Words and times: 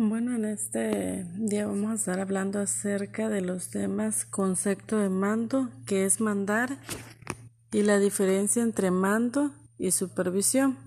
Bueno, 0.00 0.36
en 0.36 0.44
este 0.44 1.26
día 1.34 1.66
vamos 1.66 1.90
a 1.90 1.94
estar 1.94 2.20
hablando 2.20 2.60
acerca 2.60 3.28
de 3.28 3.40
los 3.40 3.70
temas 3.70 4.24
concepto 4.24 4.96
de 4.96 5.08
mando, 5.08 5.70
que 5.86 6.04
es 6.04 6.20
mandar, 6.20 6.78
y 7.72 7.82
la 7.82 7.98
diferencia 7.98 8.62
entre 8.62 8.92
mando 8.92 9.50
y 9.76 9.90
supervisión. 9.90 10.78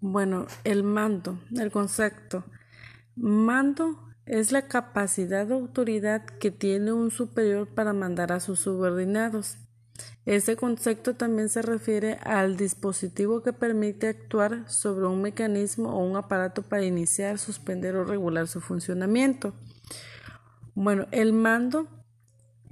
Bueno, 0.00 0.46
el 0.62 0.84
mando, 0.84 1.40
el 1.58 1.72
concepto. 1.72 2.44
Mando 3.16 3.98
es 4.26 4.52
la 4.52 4.68
capacidad 4.68 5.48
de 5.48 5.54
autoridad 5.54 6.24
que 6.24 6.52
tiene 6.52 6.92
un 6.92 7.10
superior 7.10 7.66
para 7.66 7.94
mandar 7.94 8.30
a 8.30 8.38
sus 8.38 8.60
subordinados. 8.60 9.58
Este 10.26 10.56
concepto 10.56 11.14
también 11.14 11.50
se 11.50 11.60
refiere 11.60 12.14
al 12.24 12.56
dispositivo 12.56 13.42
que 13.42 13.52
permite 13.52 14.08
actuar 14.08 14.64
sobre 14.70 15.06
un 15.06 15.20
mecanismo 15.20 15.90
o 15.90 15.98
un 15.98 16.16
aparato 16.16 16.62
para 16.62 16.84
iniciar, 16.84 17.38
suspender 17.38 17.94
o 17.96 18.04
regular 18.04 18.48
su 18.48 18.60
funcionamiento. 18.60 19.52
Bueno, 20.74 21.06
el 21.10 21.34
mando 21.34 21.88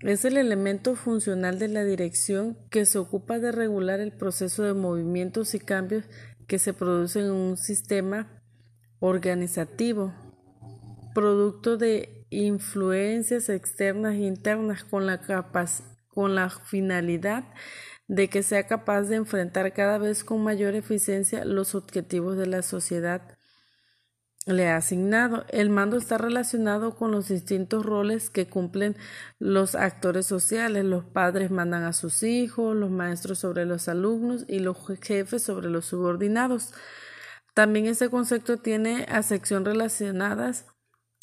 es 0.01 0.25
el 0.25 0.39
elemento 0.39 0.97
funcional 0.97 1.59
de 1.59 1.69
la 1.69 1.85
dirección 1.85 2.57
que 2.71 2.87
se 2.87 2.99
ocupa 2.99 3.39
de 3.39 3.53
regular 3.53 4.01
el 4.01 4.13
proceso 4.13 4.63
de 4.63 4.73
movimientos 4.73 5.55
y 5.55 5.61
cambios 5.61 6.05
que 6.49 6.59
se 6.59 6.73
producen 6.73 7.27
en 7.27 7.33
un 7.33 7.57
sistema 7.59 8.43
organizativo, 8.99 10.15
producto 11.15 11.77
de 11.77 12.27
influencias 12.31 13.51
externas 13.51 14.15
e 14.15 14.23
internas 14.23 14.85
con 14.85 15.07
la 15.07 15.21
capacidad 15.21 15.93
con 16.15 16.35
la 16.35 16.51
finalidad 16.51 17.45
de 18.09 18.29
que 18.29 18.43
sea 18.43 18.67
capaz 18.67 19.03
de 19.03 19.17
enfrentar 19.17 19.73
cada 19.73 19.99
vez 19.99 20.25
con 20.25 20.43
mayor 20.43 20.75
eficiencia 20.75 21.45
los 21.45 21.75
objetivos 21.75 22.37
de 22.37 22.47
la 22.47 22.63
sociedad 22.63 23.39
le 24.47 24.69
ha 24.69 24.77
asignado. 24.77 25.45
El 25.49 25.71
mando 25.71 25.97
está 25.97 26.19
relacionado 26.19 26.97
con 26.97 27.13
los 27.13 27.29
distintos 27.29 27.87
roles 27.87 28.29
que 28.29 28.47
cumplen 28.47 28.97
los 29.39 29.75
actores 29.75 30.27
sociales. 30.27 30.85
Los 30.85 31.05
padres 31.05 31.51
mandan 31.51 31.85
a 31.85 31.93
sus 31.93 32.23
hijos, 32.23 32.77
los 32.77 32.91
maestros 32.91 33.39
sobre 33.39 33.65
los 33.67 33.89
alumnos 33.89 34.45
y 34.49 34.59
los 34.59 34.77
jefes 35.01 35.43
sobre 35.43 35.71
los 35.71 35.87
subordinados. 35.87 36.75
También 37.55 37.87
este 37.87 38.11
concepto 38.11 38.57
tiene 38.59 39.07
a 39.09 39.23
sección 39.23 39.65
relacionadas 39.65 40.67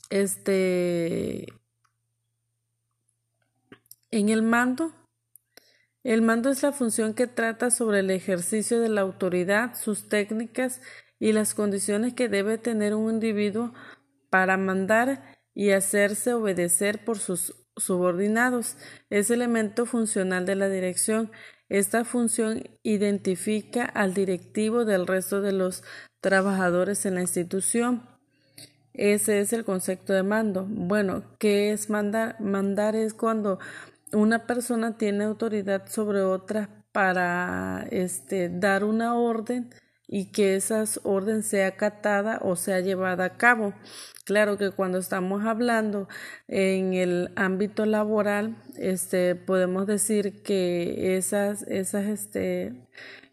este 0.09 1.47
en 4.11 4.29
el 4.29 4.41
mando, 4.41 4.93
el 6.03 6.21
mando 6.21 6.49
es 6.49 6.63
la 6.63 6.71
función 6.71 7.13
que 7.13 7.27
trata 7.27 7.69
sobre 7.69 7.99
el 7.99 8.09
ejercicio 8.09 8.79
de 8.79 8.89
la 8.89 9.01
autoridad, 9.01 9.75
sus 9.75 10.07
técnicas 10.07 10.81
y 11.19 11.33
las 11.33 11.53
condiciones 11.53 12.13
que 12.13 12.29
debe 12.29 12.57
tener 12.57 12.95
un 12.95 13.13
individuo 13.13 13.73
para 14.29 14.57
mandar 14.57 15.37
y 15.53 15.71
hacerse 15.71 16.33
obedecer 16.33 17.03
por 17.03 17.19
sus 17.19 17.53
subordinados. 17.75 18.77
Es 19.09 19.29
elemento 19.29 19.85
funcional 19.85 20.45
de 20.45 20.55
la 20.55 20.69
dirección. 20.69 21.31
Esta 21.67 22.05
función 22.05 22.63
identifica 22.81 23.83
al 23.83 24.13
directivo 24.13 24.85
del 24.85 25.05
resto 25.05 25.41
de 25.41 25.51
los 25.51 25.83
trabajadores 26.21 27.05
en 27.05 27.15
la 27.15 27.21
institución. 27.21 28.07
Ese 28.93 29.39
es 29.39 29.53
el 29.53 29.63
concepto 29.63 30.13
de 30.13 30.23
mando. 30.23 30.65
Bueno, 30.67 31.23
¿qué 31.39 31.71
es 31.71 31.89
mandar? 31.89 32.39
Mandar 32.41 32.95
es 32.95 33.13
cuando 33.13 33.59
una 34.13 34.45
persona 34.45 34.97
tiene 34.97 35.25
autoridad 35.25 35.87
sobre 35.87 36.21
otra 36.21 36.69
para 36.91 37.87
este, 37.91 38.49
dar 38.49 38.83
una 38.83 39.15
orden 39.15 39.69
y 40.07 40.31
que 40.31 40.55
esa 40.55 40.83
orden 41.03 41.43
sea 41.43 41.67
acatada 41.67 42.39
o 42.41 42.55
sea 42.55 42.79
llevada 42.79 43.25
a 43.25 43.37
cabo. 43.37 43.73
Claro 44.25 44.57
que 44.57 44.71
cuando 44.71 44.97
estamos 44.97 45.45
hablando 45.45 46.07
en 46.47 46.93
el 46.93 47.31
ámbito 47.35 47.85
laboral, 47.85 48.55
este, 48.77 49.35
podemos 49.35 49.85
decir 49.85 50.41
que 50.43 51.15
esas, 51.17 51.61
esas, 51.63 52.05
este, 52.05 52.87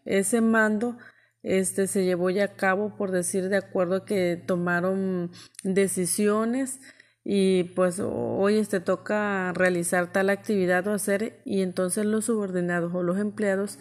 ese 0.05 0.41
mando 0.41 0.97
este, 1.43 1.87
se 1.87 2.03
llevó 2.03 2.29
ya 2.29 2.45
a 2.45 2.55
cabo, 2.55 2.95
por 2.95 3.11
decir, 3.11 3.49
de 3.49 3.57
acuerdo 3.57 3.95
a 3.97 4.05
que 4.05 4.41
tomaron 4.45 5.31
decisiones 5.63 6.79
y 7.29 7.65
pues 7.65 7.99
hoy 7.99 8.63
te 8.63 8.79
toca 8.79 9.51
realizar 9.51 10.13
tal 10.13 10.29
actividad 10.29 10.87
o 10.87 10.93
hacer 10.93 11.41
y 11.43 11.61
entonces 11.61 12.05
los 12.05 12.23
subordinados 12.23 12.93
o 12.95 13.03
los 13.03 13.17
empleados 13.19 13.79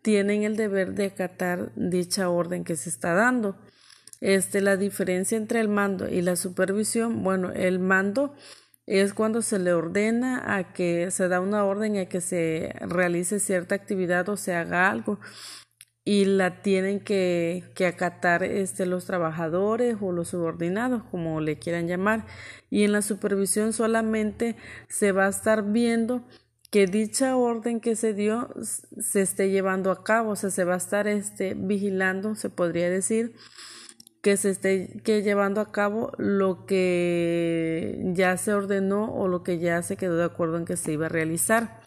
tienen 0.00 0.44
el 0.44 0.56
deber 0.56 0.94
de 0.94 1.04
acatar 1.04 1.72
dicha 1.76 2.30
orden 2.30 2.64
que 2.64 2.74
se 2.74 2.88
está 2.88 3.12
dando. 3.12 3.54
Este, 4.22 4.62
la 4.62 4.78
diferencia 4.78 5.36
entre 5.36 5.60
el 5.60 5.68
mando 5.68 6.08
y 6.08 6.22
la 6.22 6.36
supervisión, 6.36 7.22
bueno, 7.22 7.52
el 7.52 7.80
mando 7.80 8.34
es 8.86 9.12
cuando 9.12 9.42
se 9.42 9.58
le 9.58 9.74
ordena 9.74 10.56
a 10.56 10.72
que 10.72 11.10
se 11.10 11.28
da 11.28 11.40
una 11.40 11.64
orden 11.64 11.98
a 11.98 12.06
que 12.06 12.22
se 12.22 12.72
realice 12.80 13.40
cierta 13.40 13.74
actividad 13.74 14.26
o 14.30 14.38
se 14.38 14.54
haga 14.54 14.88
algo 14.88 15.20
y 16.06 16.24
la 16.24 16.62
tienen 16.62 17.00
que, 17.00 17.64
que 17.74 17.84
acatar 17.84 18.44
este, 18.44 18.86
los 18.86 19.06
trabajadores 19.06 19.96
o 20.00 20.12
los 20.12 20.28
subordinados, 20.28 21.02
como 21.10 21.40
le 21.40 21.58
quieran 21.58 21.88
llamar. 21.88 22.26
Y 22.70 22.84
en 22.84 22.92
la 22.92 23.02
supervisión 23.02 23.72
solamente 23.72 24.54
se 24.88 25.10
va 25.10 25.26
a 25.26 25.30
estar 25.30 25.64
viendo 25.64 26.22
que 26.70 26.86
dicha 26.86 27.36
orden 27.36 27.80
que 27.80 27.96
se 27.96 28.14
dio 28.14 28.48
se 28.62 29.20
esté 29.20 29.50
llevando 29.50 29.90
a 29.90 30.04
cabo, 30.04 30.30
o 30.30 30.36
sea, 30.36 30.50
se 30.50 30.62
va 30.62 30.74
a 30.74 30.76
estar 30.78 31.08
este, 31.08 31.54
vigilando, 31.54 32.36
se 32.36 32.50
podría 32.50 32.88
decir, 32.88 33.34
que 34.22 34.36
se 34.36 34.50
esté 34.50 35.00
que 35.02 35.22
llevando 35.22 35.60
a 35.60 35.72
cabo 35.72 36.12
lo 36.18 36.66
que 36.66 38.00
ya 38.14 38.36
se 38.36 38.54
ordenó 38.54 39.12
o 39.12 39.26
lo 39.26 39.42
que 39.42 39.58
ya 39.58 39.82
se 39.82 39.96
quedó 39.96 40.16
de 40.16 40.24
acuerdo 40.24 40.56
en 40.56 40.66
que 40.66 40.76
se 40.76 40.92
iba 40.92 41.06
a 41.06 41.08
realizar. 41.08 41.80